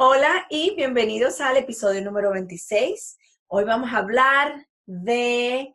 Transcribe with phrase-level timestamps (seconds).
[0.00, 3.18] Hola y bienvenidos al episodio número 26.
[3.48, 5.74] Hoy vamos a hablar de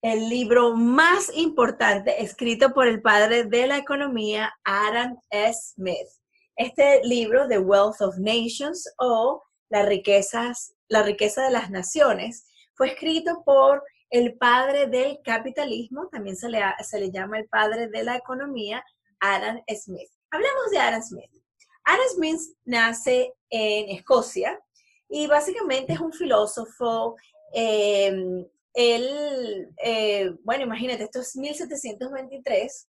[0.00, 5.72] el libro más importante escrito por el padre de la economía, Adam S.
[5.74, 6.06] Smith.
[6.54, 12.90] Este libro, The Wealth of Nations o la, riquezas, la riqueza de las naciones, fue
[12.90, 18.04] escrito por el padre del capitalismo, también se le, se le llama el padre de
[18.04, 18.84] la economía,
[19.18, 20.10] Adam Smith.
[20.30, 21.41] Hablemos de Adam Smith.
[21.84, 24.60] Adam Smith nace en Escocia
[25.08, 27.16] y básicamente es un filósofo.
[27.52, 32.88] Em, él, eh, bueno, imagínate, esto es 1723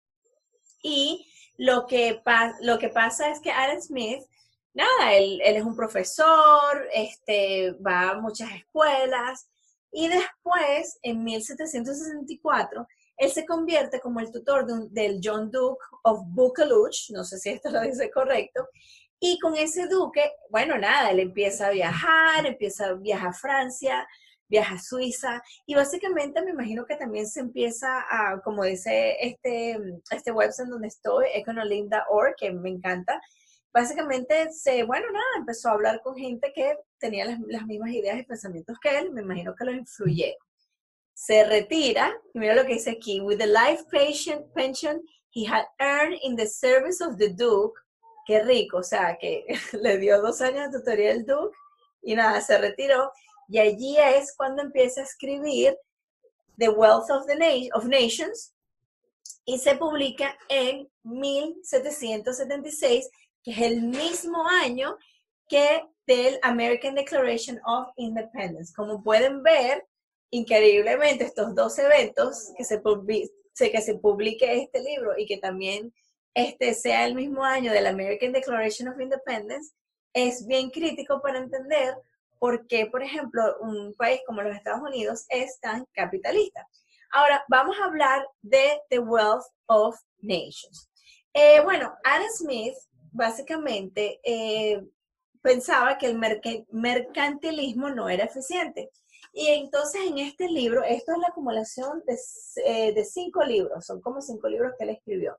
[0.82, 2.22] y lo que,
[2.62, 4.24] lo que pasa es que Adam Smith,
[4.74, 9.48] nada, él, él, es un profesor, este, va a muchas escuelas
[9.92, 17.10] y después, en 1764, él se convierte como el tutor del John Duke of Buccleuch,
[17.12, 18.68] no sé si esto lo dice correcto,
[19.20, 24.08] y con ese duque, bueno, nada, él empieza a viajar, empieza a viajar a Francia,
[24.48, 29.78] viaja a Suiza, y básicamente me imagino que también se empieza a, como dice este,
[30.12, 33.20] este website donde estoy, econolinda.org, que me encanta,
[33.74, 38.20] básicamente se, bueno, nada, empezó a hablar con gente que tenía las, las mismas ideas
[38.20, 40.47] y pensamientos que él, me imagino que lo influyeron
[41.18, 43.84] se retira, mira lo que dice aquí, with the life
[44.54, 45.02] pension
[45.32, 47.74] he had earned in the service of the Duke,
[48.28, 49.44] qué rico, o sea, que
[49.82, 51.58] le dio dos años de tutoría al Duke,
[52.04, 53.12] y nada, se retiró,
[53.50, 55.76] y allí es cuando empieza a escribir
[56.60, 58.54] The Wealth of, the of Nations,
[59.44, 63.10] y se publica en 1776,
[63.44, 64.96] que es el mismo año
[65.50, 68.72] que del American Declaration of Independence.
[68.72, 69.84] Como pueden ver,
[70.32, 72.82] increíblemente estos dos eventos, que se,
[73.72, 75.94] que se publique este libro y que también
[76.34, 79.72] este sea el mismo año del American Declaration of Independence,
[80.14, 81.96] es bien crítico para entender
[82.40, 86.68] por qué, por ejemplo, un país como los Estados Unidos es tan capitalista.
[87.12, 90.90] Ahora, vamos a hablar de The Wealth of Nations.
[91.34, 92.76] Eh, bueno, Adam Smith
[93.12, 94.84] básicamente eh,
[95.42, 96.20] pensaba que el
[96.72, 98.92] mercantilismo no era eficiente.
[99.40, 102.18] Y entonces en este libro, esto es la acumulación de,
[102.66, 105.38] eh, de, cinco libros, son como cinco libros que él escribió.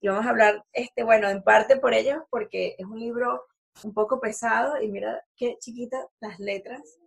[0.00, 3.46] Y vamos a hablar, este, bueno, en parte por ellos, porque es un libro
[3.84, 6.98] un poco pesado y mira qué chiquita las letras.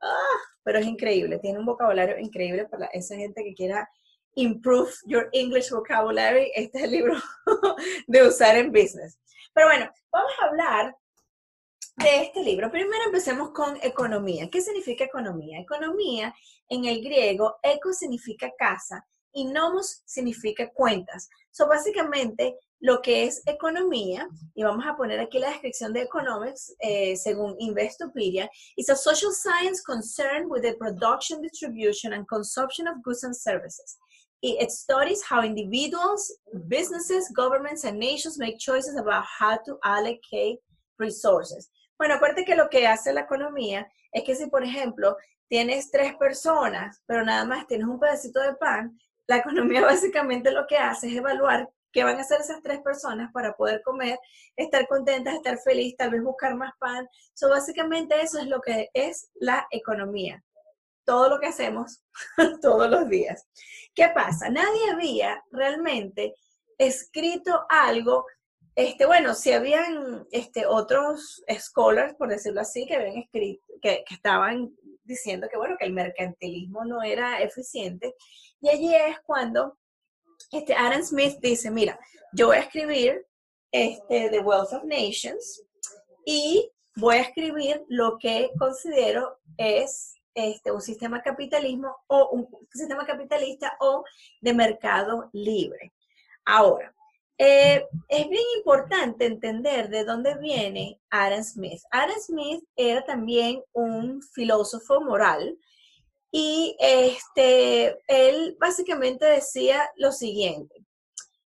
[0.00, 0.38] ¡Ah!
[0.62, 3.86] Pero es increíble, tiene un vocabulario increíble para esa gente que quiera
[4.34, 6.50] improve your English vocabulary.
[6.54, 7.16] Este es el libro
[8.06, 9.18] de usar en business.
[9.52, 10.96] Pero bueno, vamos a hablar
[11.96, 12.70] de este libro.
[12.70, 14.48] Primero empecemos con economía.
[14.50, 15.60] ¿Qué significa economía?
[15.60, 16.34] Economía
[16.68, 21.28] en el griego, eco significa casa y nomos significa cuentas.
[21.50, 26.74] So, básicamente, lo que es economía, y vamos a poner aquí la descripción de economics
[26.80, 33.02] eh, según Investopedia, is a social science concerned with the production, distribution, and consumption of
[33.02, 33.98] goods and services.
[34.42, 36.36] It studies how individuals,
[36.66, 40.58] businesses, governments, and nations make choices about how to allocate
[40.98, 41.70] resources.
[42.02, 46.16] Bueno, acuérdate que lo que hace la economía es que si, por ejemplo, tienes tres
[46.16, 48.98] personas, pero nada más tienes un pedacito de pan,
[49.28, 53.30] la economía básicamente lo que hace es evaluar qué van a hacer esas tres personas
[53.32, 54.18] para poder comer,
[54.56, 57.08] estar contentas, estar felices, tal vez buscar más pan.
[57.34, 60.42] So, básicamente eso es lo que es la economía.
[61.04, 62.02] Todo lo que hacemos
[62.60, 63.46] todos los días.
[63.94, 64.50] ¿Qué pasa?
[64.50, 66.34] Nadie había realmente
[66.78, 68.26] escrito algo
[68.74, 74.74] este, bueno, si habían este, otros scholars, por decirlo así, que habían escrito, que, estaban
[75.04, 78.14] diciendo que, bueno, que el mercantilismo no era eficiente.
[78.60, 79.76] Y allí es cuando
[80.50, 81.98] este, Adam Smith dice, mira,
[82.32, 83.26] yo voy a escribir
[83.70, 85.62] este, The Wealth of Nations
[86.24, 93.04] y voy a escribir lo que considero es este, un sistema capitalismo o un sistema
[93.04, 94.02] capitalista o
[94.40, 95.92] de mercado libre.
[96.44, 96.94] Ahora,
[97.44, 101.82] eh, es bien importante entender de dónde viene Adam Smith.
[101.90, 105.58] Adam Smith era también un filósofo moral
[106.30, 110.86] y este, él básicamente decía lo siguiente.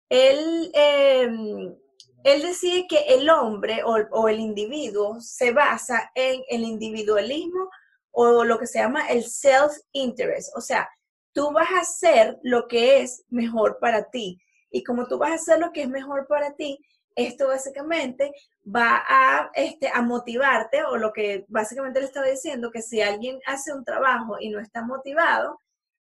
[0.10, 1.76] Él, em,
[2.24, 7.70] él decía que el hombre o, o el individuo se basa en el individualismo
[8.10, 10.58] o lo que se llama el self-interest.
[10.58, 10.90] O sea,
[11.34, 14.40] tú vas a hacer lo que es mejor para ti
[14.74, 16.80] y como tú vas a hacer lo que es mejor para ti,
[17.16, 18.32] esto básicamente
[18.66, 23.40] va a, este, a motivarte, o lo que básicamente le estaba diciendo, que si alguien
[23.46, 25.60] hace un trabajo y no está motivado,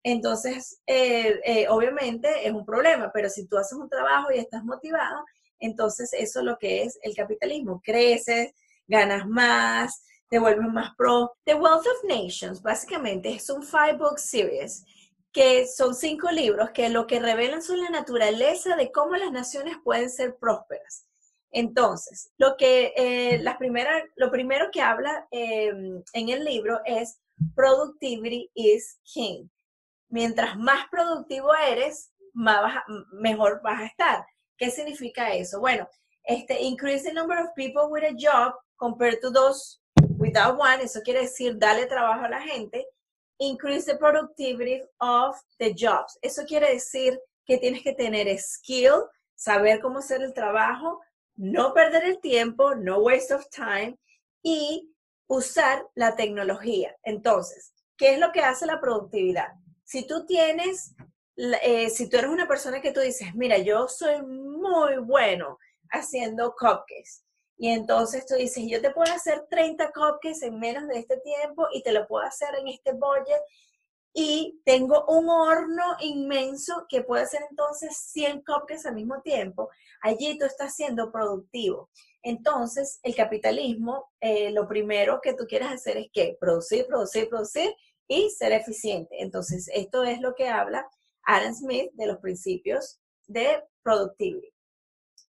[0.04, 4.63] entonces eh, eh, obviamente es un problema, pero si tú haces un trabajo y estás
[4.63, 5.25] motivado,
[5.60, 8.54] entonces eso es lo que es el capitalismo, creces,
[8.88, 11.34] ganas más, te vuelves más pro.
[11.46, 14.86] The Wealth of Nations, básicamente, es un five book series
[15.31, 19.78] que son cinco libros que lo que revelan son la naturaleza de cómo las naciones
[19.83, 21.06] pueden ser prósperas.
[21.51, 27.19] Entonces, lo que eh, la primera, lo primero que habla em, en el libro es
[27.56, 29.48] productivity is king.
[30.10, 34.25] Mientras más productivo eres, más mejor vas a estar.
[34.57, 35.60] ¿Qué significa eso?
[35.60, 35.88] Bueno,
[36.24, 39.81] este, increase the number of people with a job compared to those
[40.18, 40.84] without one.
[40.84, 42.86] Eso quiere decir darle trabajo a la gente.
[43.42, 46.16] Increase the productivity of the jobs.
[46.22, 51.02] Eso quiere decir que tienes que tener skill, saber cómo hacer el trabajo,
[51.38, 53.98] no perder el tiempo, no waste of time
[54.44, 54.94] y
[55.28, 56.96] usar la tecnología.
[57.02, 59.48] Entonces, ¿qué es lo que hace la productividad?
[59.84, 60.94] Si tú tienes,
[61.36, 65.58] eh, si tú eres una persona que tú dices, mira, yo soy muy bueno
[65.90, 67.24] haciendo cupcakes.
[67.62, 71.68] Y entonces tú dices, yo te puedo hacer 30 cupcakes en menos de este tiempo
[71.72, 73.40] y te lo puedo hacer en este budget
[74.16, 79.69] y tengo un horno inmenso que puede hacer entonces 100 cupcakes al mismo tiempo,
[80.02, 81.92] allí tú estás siendo productivo.
[82.24, 87.75] Entonces, el capitalismo, eh, lo primero que tú quieres hacer es que producir, producir, producir
[88.08, 89.22] y ser eficiente.
[89.22, 90.90] Entonces, esto es lo que habla
[91.28, 94.50] Adam Smith de los principios de productividad.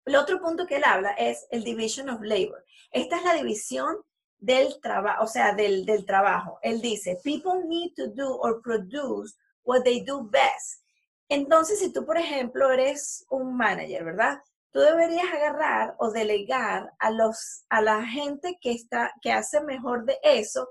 [0.07, 2.63] El otro punto que él habla es el division of labor.
[2.92, 3.98] Esta es la división
[4.38, 6.59] del trabajo, o sea, del, trabajo.
[6.62, 10.81] Él dice, people need to do or produce what they do best.
[11.27, 14.39] Entonces, si tú, por ejemplo, eres un manager, ¿verdad?
[14.71, 20.06] Tú deberías agarrar o delegar a, los, a la gente que, está, que hace mejor
[20.06, 20.69] de eso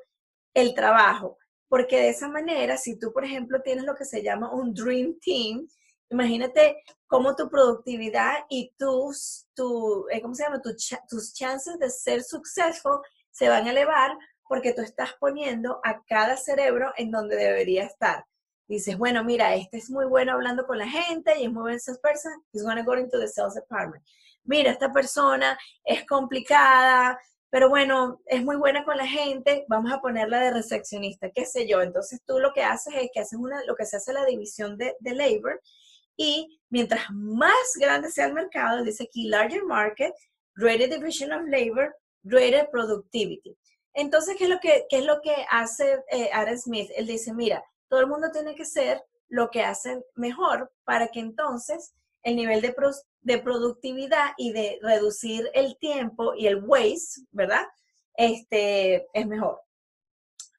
[0.54, 1.36] el trabajo.
[1.68, 5.18] Porque de esa manera, si tú, por ejemplo, tienes lo que se llama un Dream
[5.20, 5.68] Team,
[6.10, 10.60] imagínate cómo tu productividad y tus, tu, eh, ¿cómo se llama?
[10.60, 13.00] tus chances de ser successful
[13.30, 14.16] se van a elevar
[14.48, 18.24] porque tú estás poniendo a cada cerebro en donde debería estar.
[18.68, 21.80] Dices, bueno, mira, este es muy bueno hablando con la gente y es muy buen
[21.80, 24.04] salesperson, he's going to go into the sales department.
[24.44, 27.18] Mira, esta persona es complicada,
[27.50, 31.68] pero bueno, es muy buena con la gente, vamos a ponerla de recepcionista, qué sé
[31.68, 31.80] yo.
[31.80, 34.76] Entonces tú lo que haces es que haces una, lo que se hace la división
[34.76, 35.60] de, de labor
[36.16, 40.14] y mientras más grande sea el mercado, dice aquí larger market,
[40.54, 43.56] greater division of labor, greater productivity.
[43.94, 46.90] Entonces, ¿qué es lo que, es lo que hace eh, Adam Smith?
[46.96, 51.20] Él dice, mira, todo el mundo tiene que ser lo que hacen mejor para que
[51.20, 52.74] entonces el nivel de,
[53.20, 57.64] de productividad y de reducir el tiempo y el waste, ¿verdad?
[58.14, 59.60] Este, es mejor.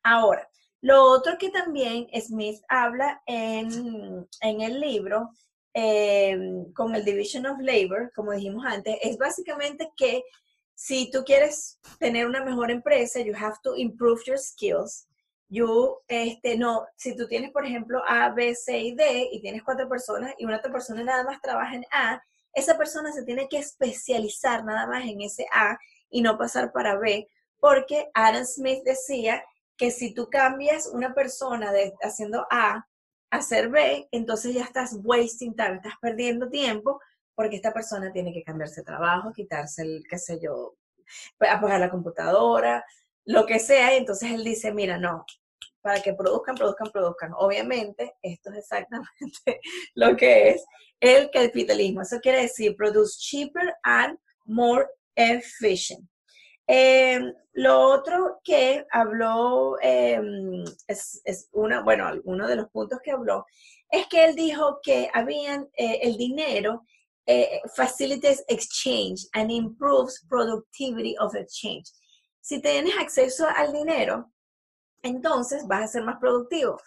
[0.04, 0.50] Ahora,
[0.88, 5.32] lo otro que también Smith habla en, en el libro
[5.74, 6.40] eh,
[6.74, 10.24] con el Division of Labor, como dijimos antes, es básicamente que
[10.76, 15.10] si tú quieres tener una mejor empresa, you have to improve your skills.
[15.50, 19.64] You, este, no, si tú tienes, por ejemplo, A, B, C y D y tienes
[19.64, 22.24] cuatro personas y una otra persona nada más trabaja en A,
[22.54, 25.78] esa persona se tiene que especializar nada más en ese A
[26.10, 27.28] y no pasar para B,
[27.60, 29.44] porque Adam Smith decía
[29.78, 32.88] que si tú cambias una persona de haciendo A
[33.30, 37.00] a hacer B, entonces ya estás wasting time, estás perdiendo tiempo
[37.36, 40.76] porque esta persona tiene que cambiarse de trabajo, quitarse el, qué sé yo,
[41.40, 42.84] apagar la computadora,
[43.26, 45.26] lo que sea, y entonces él dice, mira, no,
[45.82, 47.32] para que produzcan, produzcan, produzcan.
[47.38, 49.62] Obviamente, esto es exactamente
[49.96, 50.66] lo que es
[51.00, 52.02] el capitalismo.
[52.02, 56.10] Eso quiere decir, produce cheaper and more efficient.
[56.68, 61.50] Em, lo otro que habló, em, es,
[61.84, 63.46] bueno, uno de los puntos que habló,
[63.90, 66.86] es que él dijo que habían eh, el dinero
[67.26, 71.92] eh, facilities exchange and improves productivity of exchange.
[72.42, 74.32] Si tienes acceso al dinero,
[75.04, 76.78] entonces vas a ser más productivo.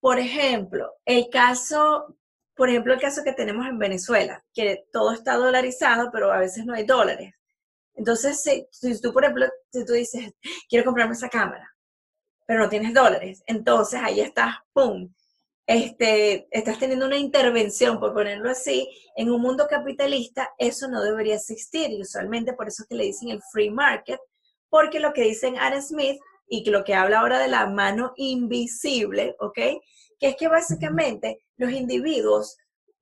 [0.00, 2.16] Por ejemplo, el caso,
[2.54, 6.66] por ejemplo, el caso que tenemos en Venezuela, que todo está dolarizado, pero a veces
[6.66, 7.34] no hay dólares.
[7.94, 10.32] Entonces, si, si tú, por ejemplo, si tú dices,
[10.68, 11.68] quiero comprarme esa cámara,
[12.46, 15.10] pero no tienes dólares, entonces ahí estás, ¡pum!
[15.66, 21.36] este, estás teniendo una intervención, por ponerlo así, en un mundo capitalista, eso no debería
[21.36, 21.90] existir.
[21.90, 24.20] Y usualmente por eso es que le dicen el free market,
[24.68, 29.36] porque lo que dicen Adam Smith y lo que habla ahora de la mano invisible,
[29.40, 29.58] ¿ok?
[30.18, 32.56] Que es que básicamente los individuos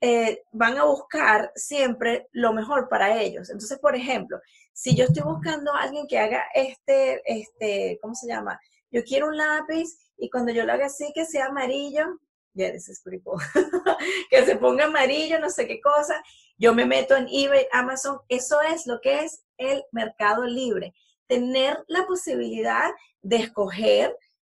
[0.04, 3.48] eh, van a buscar siempre lo mejor para ellos.
[3.50, 4.40] Entonces, por ejemplo,
[4.72, 8.58] si yo estoy buscando a alguien que haga este, este, ¿cómo se llama?
[8.90, 12.18] Yo quiero un lápiz y cuando yo lo haga así, que sea amarillo,
[12.52, 13.38] ya desexplicó,
[14.30, 16.20] que se ponga amarillo, no sé qué cosa,
[16.58, 20.94] yo me meto en eBay, Amazon, eso es lo que es el mercado libre.
[21.28, 22.90] tener la posibilidad
[23.22, 24.16] de escoger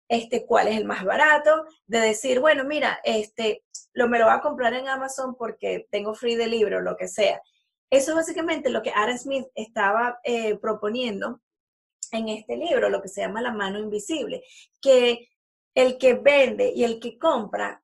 [0.08, 4.34] este, cuál es el más barato, de decir, bueno, mira, este, lo me lo voy
[4.34, 7.40] a comprar en Amazon porque tengo free delivery o lo que sea.
[7.90, 11.40] Eso es básicamente lo que Adam Smith estaba eh, proponiendo
[12.10, 14.42] en este libro, lo que se llama la mano invisible,
[14.80, 15.28] que
[15.74, 17.82] el que vende y el que compra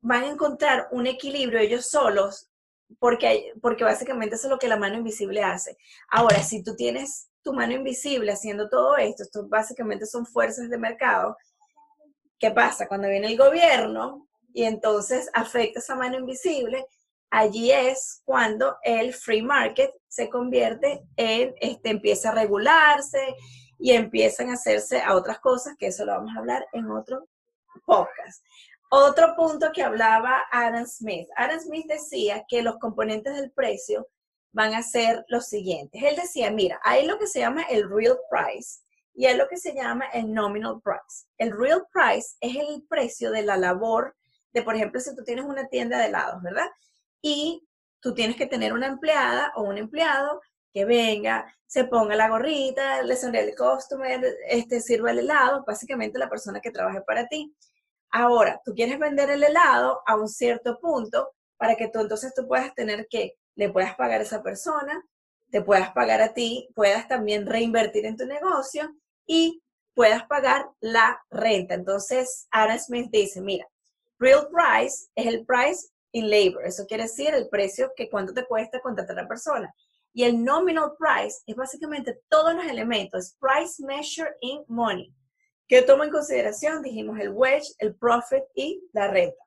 [0.00, 2.50] van a encontrar un equilibrio ellos solos,
[2.98, 5.76] porque, porque básicamente eso es lo que la mano invisible hace.
[6.10, 10.78] Ahora, si tú tienes tu mano invisible haciendo todo esto, esto básicamente son fuerzas de
[10.78, 11.36] mercado,
[12.38, 12.88] ¿qué pasa?
[12.88, 16.86] Cuando viene el gobierno y entonces afecta esa mano invisible,
[17.28, 23.36] allí es cuando el free market se convierte en, este, empieza a regularse
[23.78, 27.28] y empiezan a hacerse a otras cosas, que eso lo vamos a hablar en otro
[27.84, 28.42] podcast.
[28.90, 31.28] Otro punto que hablaba Adam Smith.
[31.36, 34.08] Adam Smith decía que los componentes del precio
[34.52, 36.02] van a ser los siguientes.
[36.02, 38.80] Él decía, mira, hay lo que se llama el real price
[39.12, 41.26] y hay lo que se llama el nominal price.
[41.36, 44.16] El real price es el precio de la labor
[44.62, 46.68] por ejemplo, si tú tienes una tienda de helados, ¿verdad?
[47.22, 47.66] Y
[48.00, 50.40] tú tienes que tener una empleada o un empleado
[50.72, 56.18] que venga, se ponga la gorrita, le sonríe el customer, este, sirva el helado, básicamente
[56.18, 57.54] la persona que trabaje para ti.
[58.10, 62.46] Ahora, tú quieres vender el helado a un cierto punto para que tú entonces tú
[62.46, 65.02] puedas tener que, le puedas pagar a esa persona,
[65.50, 68.94] te puedas pagar a ti, puedas también reinvertir en tu negocio
[69.26, 69.62] y
[69.94, 71.74] puedas pagar la renta.
[71.74, 73.66] Entonces, Adam Smith dice, mira,
[74.18, 76.64] real price es el price in labor.
[76.66, 79.74] Eso quiere decir el precio que cuánto te cuesta contratar a la persona.
[80.12, 85.12] Y el nominal price es básicamente todos los elementos, price measure in money,
[85.68, 89.44] que toma en consideración, dijimos, el wage, el profit y la renta.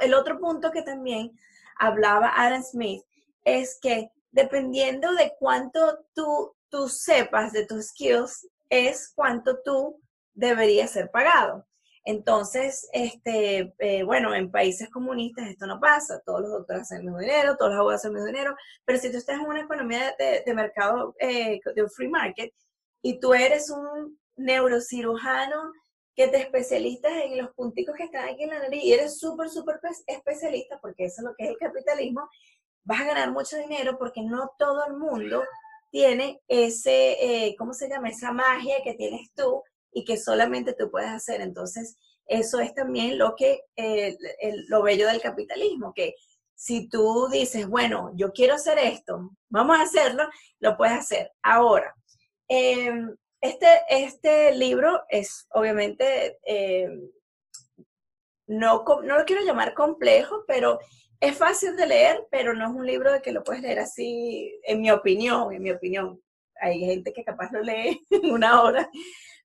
[0.00, 1.30] el otro punto que también
[1.78, 3.02] hablaba Adam Smith
[3.44, 10.00] es que dependiendo de cuánto tú, tú sepas de tus skills, es cuánto tú
[10.32, 11.66] deberías ser pagado.
[12.04, 17.04] Entonces, este, eh, bueno, en países comunistas esto no pasa, todos los doctores hacen el
[17.04, 19.62] mismo dinero, todos los abogados hacen el mismo dinero, pero si tú estás en una
[19.62, 22.52] economía de, mercado, eh, de un free market,
[23.00, 25.72] y tú eres un neurocirujano
[26.14, 29.48] que te especialistas en los punticos que están aquí en la nariz y eres súper,
[29.48, 32.28] súper especialista, porque eso es lo que es el capitalismo,
[32.84, 35.42] vas a ganar mucho dinero porque no todo el mundo
[35.90, 38.08] tiene ese, eh, ¿cómo se llama?
[38.08, 39.62] Esa magia que tienes tú
[39.94, 41.40] y que solamente tú puedes hacer.
[41.40, 41.96] Entonces,
[42.26, 44.16] eso es también lo que, eh,
[44.68, 46.14] lo bello del capitalismo, que
[46.54, 50.24] si tú dices, bueno, yo quiero hacer esto, vamos a hacerlo,
[50.60, 51.32] lo puedes hacer.
[51.42, 51.94] Ahora,
[52.48, 57.10] em, este, este libro es obviamente, em,
[58.46, 60.78] no, no lo quiero llamar complejo, pero
[61.20, 64.58] es fácil de leer, pero no es un libro de que lo puedes leer así,
[64.64, 66.20] en mi opinión, en mi opinión.
[66.60, 68.90] Hay gente que capaz lo lee en una hora,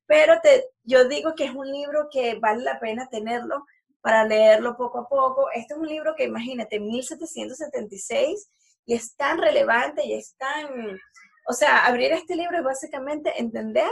[0.09, 3.63] pero te, yo digo que es un libro que vale la pena tenerlo
[4.01, 5.51] para leerlo poco a poco.
[5.53, 8.49] Este es un libro que imagínate, 1776,
[8.87, 10.99] y es tan relevante y es tan,
[11.47, 13.91] o sea, abrir este libro es básicamente entender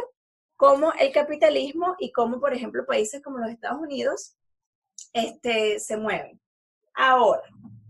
[0.56, 4.36] cómo el capitalismo y cómo, por ejemplo, países como los Estados Unidos
[5.14, 6.42] este, se mueven.
[6.96, 7.44] Ahora,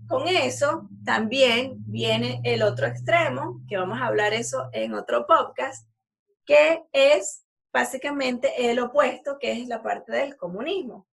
[0.10, 5.88] con eso también viene el otro extremo, que vamos a hablar eso en otro podcast,
[6.46, 7.47] que es
[7.78, 11.06] básicamente el opuesto, que es la parte del comunismo.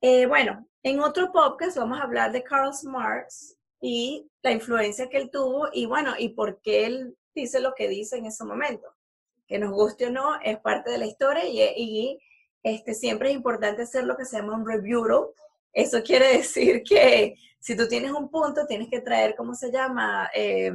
[0.00, 5.16] Eh, bueno, en otro podcast vamos a hablar de Karl Marx y la influencia que
[5.16, 8.86] él tuvo y bueno, y por qué él dice lo que dice en ese momento.
[9.48, 11.42] Que nos guste o no, es parte de la historia
[11.76, 12.16] y,
[12.62, 15.34] este, siempre es importante hacer lo que se llama un review.
[15.72, 20.30] Eso quiere decir que si tú tienes un punto, tienes que traer, ¿cómo se llama?
[20.32, 20.72] Eh,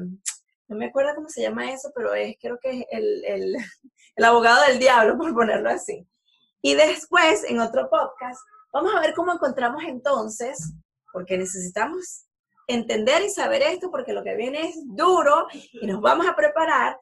[0.70, 3.56] no me acuerdo cómo se llama eso, pero es creo que es el,
[4.16, 6.08] el abogado del diablo, por ponerlo así.
[6.62, 8.40] Y después, en otro podcast,
[8.72, 10.74] vamos a ver cómo encontramos entonces,
[11.12, 12.26] porque necesitamos
[12.68, 17.00] entender y saber esto, porque lo que viene es duro y nos vamos a preparar.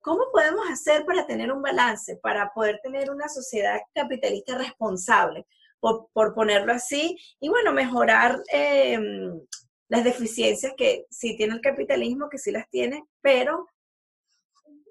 [0.00, 5.46] ¿Cómo podemos hacer para tener un balance, para poder tener una sociedad capitalista responsable,
[5.80, 9.40] por, ponerlo así, y bueno, mejorar em,
[9.88, 13.68] las deficiencias que sí tiene el capitalismo, que sí las tiene, pero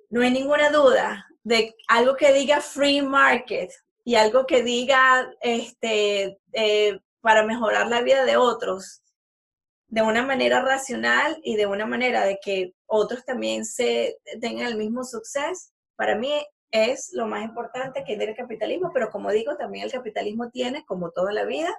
[0.09, 3.71] no hay ninguna duda de algo que diga free market
[4.03, 9.01] y algo que diga este, eh, para mejorar la vida de otros
[9.87, 14.77] de una manera racional y de una manera de que otros también se tengan el
[14.77, 16.31] mismo suceso, para mí
[16.71, 20.83] es lo más importante que tiene el capitalismo, pero como digo, también el capitalismo tiene,
[20.85, 21.73] como toda la vida,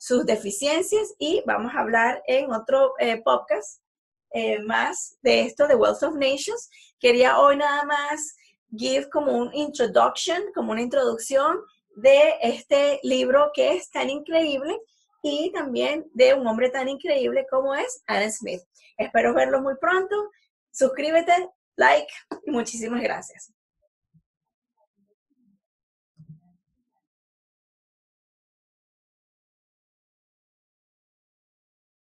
[0.00, 3.82] sus deficiencias y vamos a hablar en otro eh, podcast
[4.32, 6.70] eh, más de esto de Wealth of Nations.
[6.98, 8.34] Quería hoy nada más
[8.74, 11.58] give como un introduction, como una introducción
[11.96, 14.74] de este libro que es tan increíble
[15.22, 18.62] y también de un hombre tan increíble como es Adam Smith.
[18.96, 20.16] Espero verlo muy pronto.
[20.70, 22.10] Suscríbete, like
[22.46, 23.52] y muchísimas gracias.